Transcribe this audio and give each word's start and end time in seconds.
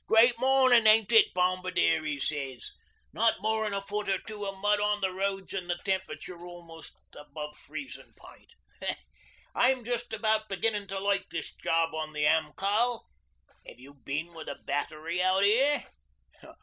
'"Great 0.07 0.35
mornin' 0.39 0.87
ain't 0.87 1.11
it, 1.11 1.31
Bombardier?" 1.31 2.03
'e 2.03 2.19
sez. 2.19 2.71
"Not 3.13 3.39
more'n 3.39 3.71
a 3.71 3.79
foot 3.81 4.09
or 4.09 4.17
two 4.17 4.47
o' 4.47 4.55
mud 4.55 4.79
on 4.79 4.99
the 4.99 5.13
roads, 5.13 5.53
an' 5.53 5.67
the 5.67 5.77
temperature 5.85 6.43
almost 6.43 6.95
above 7.15 7.55
freezin' 7.55 8.11
point. 8.15 8.51
I'm 9.53 9.85
just 9.85 10.11
about 10.11 10.49
beginnin' 10.49 10.87
to 10.87 10.97
like 10.99 11.29
this 11.29 11.53
job 11.53 11.93
on 11.93 12.13
the 12.13 12.25
Am. 12.25 12.51
Col. 12.53 13.05
'Ave 13.63 13.79
you 13.79 13.93
bin 13.93 14.33
with 14.33 14.49
a 14.49 14.55
Battery 14.55 15.21
out 15.21 15.43
'ere?" 15.43 15.85